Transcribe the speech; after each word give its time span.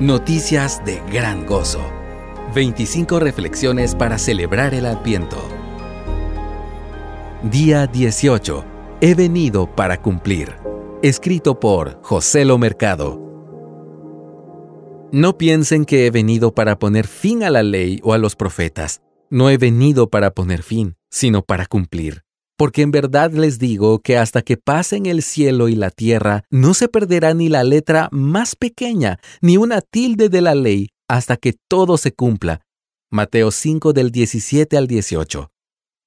Noticias 0.00 0.84
de 0.84 1.00
gran 1.10 1.46
gozo. 1.46 1.80
25 2.54 3.18
reflexiones 3.18 3.94
para 3.94 4.18
celebrar 4.18 4.74
el 4.74 4.84
Adviento. 4.84 5.38
Día 7.42 7.86
18. 7.86 8.62
He 9.00 9.14
venido 9.14 9.74
para 9.74 10.02
cumplir. 10.02 10.56
Escrito 11.02 11.58
por 11.58 11.98
José 12.02 12.44
Lo 12.44 12.58
Mercado. 12.58 13.18
No 15.12 15.38
piensen 15.38 15.86
que 15.86 16.04
he 16.04 16.10
venido 16.10 16.54
para 16.54 16.78
poner 16.78 17.06
fin 17.06 17.42
a 17.42 17.48
la 17.48 17.62
ley 17.62 17.98
o 18.02 18.12
a 18.12 18.18
los 18.18 18.36
profetas. 18.36 19.00
No 19.30 19.48
he 19.48 19.56
venido 19.56 20.10
para 20.10 20.32
poner 20.32 20.62
fin, 20.62 20.96
sino 21.08 21.40
para 21.40 21.64
cumplir. 21.64 22.25
Porque 22.56 22.82
en 22.82 22.90
verdad 22.90 23.32
les 23.32 23.58
digo 23.58 23.98
que 23.98 24.16
hasta 24.16 24.40
que 24.42 24.56
pasen 24.56 25.06
el 25.06 25.22
cielo 25.22 25.68
y 25.68 25.74
la 25.74 25.90
tierra, 25.90 26.44
no 26.50 26.72
se 26.72 26.88
perderá 26.88 27.34
ni 27.34 27.48
la 27.48 27.64
letra 27.64 28.08
más 28.12 28.56
pequeña, 28.56 29.18
ni 29.42 29.58
una 29.58 29.82
tilde 29.82 30.28
de 30.28 30.40
la 30.40 30.54
ley, 30.54 30.88
hasta 31.06 31.36
que 31.36 31.54
todo 31.68 31.98
se 31.98 32.12
cumpla. 32.12 32.62
Mateo 33.10 33.50
5 33.50 33.92
del 33.92 34.10
17 34.10 34.76
al 34.76 34.86
18. 34.86 35.50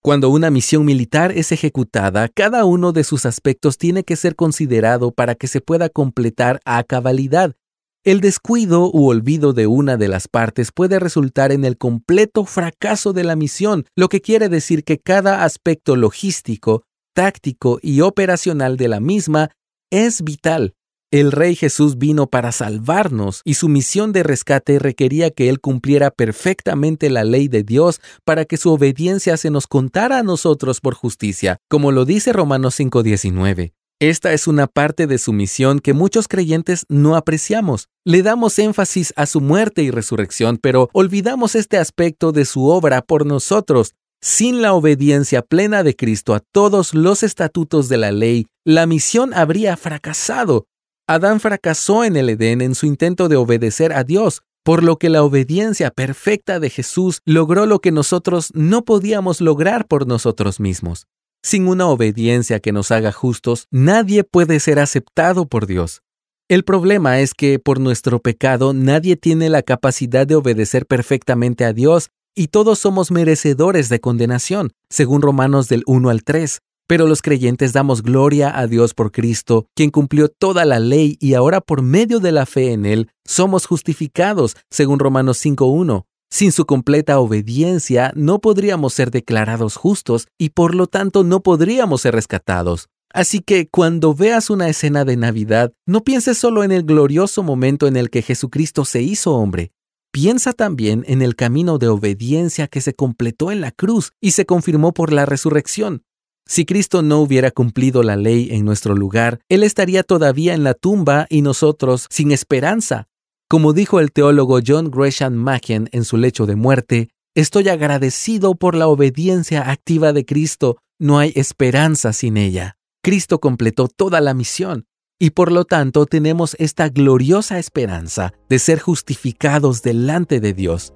Cuando 0.00 0.30
una 0.30 0.50
misión 0.50 0.84
militar 0.84 1.32
es 1.32 1.52
ejecutada, 1.52 2.28
cada 2.28 2.64
uno 2.64 2.92
de 2.92 3.04
sus 3.04 3.26
aspectos 3.26 3.76
tiene 3.76 4.04
que 4.04 4.16
ser 4.16 4.36
considerado 4.36 5.10
para 5.10 5.34
que 5.34 5.48
se 5.48 5.60
pueda 5.60 5.88
completar 5.90 6.60
a 6.64 6.82
cabalidad 6.84 7.57
el 8.04 8.20
descuido 8.20 8.90
u 8.92 9.08
olvido 9.08 9.52
de 9.52 9.66
una 9.66 9.96
de 9.96 10.08
las 10.08 10.28
partes 10.28 10.70
puede 10.72 10.98
resultar 10.98 11.52
en 11.52 11.64
el 11.64 11.76
completo 11.76 12.44
fracaso 12.44 13.12
de 13.12 13.24
la 13.24 13.36
misión, 13.36 13.86
lo 13.96 14.08
que 14.08 14.20
quiere 14.20 14.48
decir 14.48 14.84
que 14.84 14.98
cada 14.98 15.44
aspecto 15.44 15.96
logístico, 15.96 16.84
táctico 17.14 17.78
y 17.82 18.00
operacional 18.00 18.76
de 18.76 18.88
la 18.88 19.00
misma 19.00 19.50
es 19.90 20.22
vital. 20.22 20.74
El 21.10 21.32
Rey 21.32 21.56
Jesús 21.56 21.96
vino 21.96 22.26
para 22.26 22.52
salvarnos 22.52 23.40
y 23.42 23.54
su 23.54 23.70
misión 23.70 24.12
de 24.12 24.22
rescate 24.22 24.78
requería 24.78 25.30
que 25.30 25.48
Él 25.48 25.58
cumpliera 25.58 26.10
perfectamente 26.10 27.08
la 27.08 27.24
ley 27.24 27.48
de 27.48 27.62
Dios 27.62 28.00
para 28.26 28.44
que 28.44 28.58
su 28.58 28.70
obediencia 28.70 29.38
se 29.38 29.50
nos 29.50 29.66
contara 29.66 30.18
a 30.18 30.22
nosotros 30.22 30.80
por 30.80 30.94
justicia, 30.94 31.56
como 31.70 31.92
lo 31.92 32.04
dice 32.04 32.34
Romanos 32.34 32.78
5:19. 32.78 33.77
Esta 34.00 34.32
es 34.32 34.46
una 34.46 34.68
parte 34.68 35.08
de 35.08 35.18
su 35.18 35.32
misión 35.32 35.80
que 35.80 35.92
muchos 35.92 36.28
creyentes 36.28 36.86
no 36.88 37.16
apreciamos. 37.16 37.88
Le 38.04 38.22
damos 38.22 38.56
énfasis 38.60 39.12
a 39.16 39.26
su 39.26 39.40
muerte 39.40 39.82
y 39.82 39.90
resurrección, 39.90 40.56
pero 40.56 40.88
olvidamos 40.92 41.56
este 41.56 41.78
aspecto 41.78 42.30
de 42.30 42.44
su 42.44 42.66
obra 42.66 43.02
por 43.02 43.26
nosotros. 43.26 43.94
Sin 44.20 44.62
la 44.62 44.72
obediencia 44.72 45.42
plena 45.42 45.82
de 45.82 45.96
Cristo 45.96 46.34
a 46.34 46.40
todos 46.52 46.94
los 46.94 47.24
estatutos 47.24 47.88
de 47.88 47.96
la 47.96 48.12
ley, 48.12 48.46
la 48.64 48.86
misión 48.86 49.34
habría 49.34 49.76
fracasado. 49.76 50.66
Adán 51.08 51.40
fracasó 51.40 52.04
en 52.04 52.16
el 52.16 52.28
Edén 52.28 52.60
en 52.60 52.76
su 52.76 52.86
intento 52.86 53.28
de 53.28 53.34
obedecer 53.34 53.92
a 53.92 54.04
Dios, 54.04 54.42
por 54.62 54.84
lo 54.84 54.98
que 54.98 55.08
la 55.08 55.24
obediencia 55.24 55.90
perfecta 55.90 56.60
de 56.60 56.70
Jesús 56.70 57.20
logró 57.24 57.66
lo 57.66 57.80
que 57.80 57.90
nosotros 57.90 58.52
no 58.54 58.84
podíamos 58.84 59.40
lograr 59.40 59.88
por 59.88 60.06
nosotros 60.06 60.60
mismos. 60.60 61.08
Sin 61.42 61.68
una 61.68 61.86
obediencia 61.86 62.60
que 62.60 62.72
nos 62.72 62.90
haga 62.90 63.12
justos, 63.12 63.66
nadie 63.70 64.24
puede 64.24 64.60
ser 64.60 64.78
aceptado 64.78 65.46
por 65.46 65.66
Dios. 65.66 66.02
El 66.48 66.64
problema 66.64 67.20
es 67.20 67.34
que 67.34 67.58
por 67.58 67.78
nuestro 67.78 68.20
pecado 68.20 68.72
nadie 68.72 69.16
tiene 69.16 69.48
la 69.48 69.62
capacidad 69.62 70.26
de 70.26 70.34
obedecer 70.34 70.86
perfectamente 70.86 71.64
a 71.64 71.72
Dios 71.72 72.10
y 72.34 72.48
todos 72.48 72.78
somos 72.78 73.10
merecedores 73.10 73.88
de 73.88 74.00
condenación, 74.00 74.72
según 74.88 75.22
Romanos 75.22 75.68
del 75.68 75.82
1 75.86 76.08
al 76.08 76.24
3. 76.24 76.60
Pero 76.86 77.06
los 77.06 77.20
creyentes 77.20 77.74
damos 77.74 78.02
gloria 78.02 78.58
a 78.58 78.66
Dios 78.66 78.94
por 78.94 79.12
Cristo, 79.12 79.66
quien 79.76 79.90
cumplió 79.90 80.28
toda 80.28 80.64
la 80.64 80.78
ley 80.78 81.18
y 81.20 81.34
ahora 81.34 81.60
por 81.60 81.82
medio 81.82 82.18
de 82.18 82.32
la 82.32 82.46
fe 82.46 82.72
en 82.72 82.86
Él 82.86 83.10
somos 83.26 83.66
justificados, 83.66 84.56
según 84.70 84.98
Romanos 84.98 85.44
5.1. 85.44 86.07
Sin 86.30 86.52
su 86.52 86.66
completa 86.66 87.18
obediencia 87.20 88.12
no 88.14 88.40
podríamos 88.40 88.92
ser 88.92 89.10
declarados 89.10 89.76
justos 89.76 90.28
y 90.38 90.50
por 90.50 90.74
lo 90.74 90.86
tanto 90.86 91.24
no 91.24 91.40
podríamos 91.40 92.02
ser 92.02 92.14
rescatados. 92.14 92.88
Así 93.12 93.40
que 93.40 93.68
cuando 93.68 94.14
veas 94.14 94.50
una 94.50 94.68
escena 94.68 95.06
de 95.06 95.16
Navidad, 95.16 95.72
no 95.86 96.04
pienses 96.04 96.36
solo 96.36 96.62
en 96.62 96.72
el 96.72 96.82
glorioso 96.82 97.42
momento 97.42 97.86
en 97.86 97.96
el 97.96 98.10
que 98.10 98.20
Jesucristo 98.20 98.84
se 98.84 99.00
hizo 99.00 99.34
hombre. 99.34 99.72
Piensa 100.12 100.52
también 100.52 101.04
en 101.06 101.22
el 101.22 101.34
camino 101.34 101.78
de 101.78 101.88
obediencia 101.88 102.66
que 102.66 102.80
se 102.82 102.94
completó 102.94 103.50
en 103.50 103.60
la 103.60 103.70
cruz 103.70 104.12
y 104.20 104.32
se 104.32 104.44
confirmó 104.44 104.92
por 104.92 105.12
la 105.12 105.24
resurrección. 105.24 106.02
Si 106.46 106.64
Cristo 106.64 107.02
no 107.02 107.20
hubiera 107.20 107.50
cumplido 107.50 108.02
la 108.02 108.16
ley 108.16 108.48
en 108.50 108.64
nuestro 108.64 108.94
lugar, 108.94 109.40
Él 109.48 109.62
estaría 109.62 110.02
todavía 110.02 110.54
en 110.54 110.64
la 110.64 110.74
tumba 110.74 111.26
y 111.28 111.42
nosotros 111.42 112.06
sin 112.10 112.32
esperanza. 112.32 113.08
Como 113.50 113.72
dijo 113.72 113.98
el 113.98 114.12
teólogo 114.12 114.58
John 114.64 114.90
Gresham 114.90 115.32
Machen 115.32 115.88
en 115.92 116.04
su 116.04 116.18
lecho 116.18 116.44
de 116.44 116.54
muerte, 116.54 117.08
estoy 117.34 117.70
agradecido 117.70 118.54
por 118.54 118.74
la 118.74 118.88
obediencia 118.88 119.70
activa 119.70 120.12
de 120.12 120.26
Cristo, 120.26 120.76
no 121.00 121.18
hay 121.18 121.32
esperanza 121.34 122.12
sin 122.12 122.36
ella. 122.36 122.76
Cristo 123.02 123.40
completó 123.40 123.88
toda 123.88 124.20
la 124.20 124.34
misión 124.34 124.84
y 125.18 125.30
por 125.30 125.50
lo 125.50 125.64
tanto 125.64 126.04
tenemos 126.04 126.56
esta 126.58 126.90
gloriosa 126.90 127.58
esperanza 127.58 128.34
de 128.50 128.58
ser 128.58 128.80
justificados 128.80 129.80
delante 129.80 130.40
de 130.40 130.52
Dios. 130.52 130.92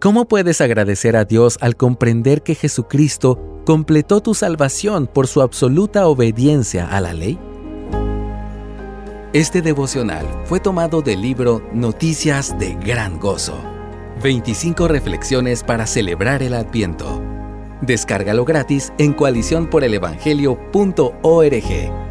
¿Cómo 0.00 0.26
puedes 0.26 0.62
agradecer 0.62 1.16
a 1.16 1.26
Dios 1.26 1.58
al 1.60 1.76
comprender 1.76 2.42
que 2.42 2.54
Jesucristo 2.54 3.62
completó 3.66 4.22
tu 4.22 4.32
salvación 4.32 5.06
por 5.06 5.26
su 5.26 5.42
absoluta 5.42 6.06
obediencia 6.06 6.86
a 6.86 7.02
la 7.02 7.12
ley? 7.12 7.38
Este 9.34 9.60
devocional 9.60 10.26
fue 10.46 10.58
tomado 10.58 11.02
del 11.02 11.20
libro 11.20 11.62
Noticias 11.74 12.58
de 12.58 12.76
Gran 12.76 13.20
Gozo. 13.20 13.62
25 14.22 14.88
reflexiones 14.88 15.62
para 15.62 15.86
celebrar 15.86 16.42
el 16.42 16.54
Adviento. 16.54 17.20
Descárgalo 17.82 18.46
gratis 18.46 18.90
en 18.96 19.12
coaliciónporelevangelio.org. 19.12 22.07